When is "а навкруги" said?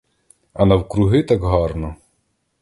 0.53-1.21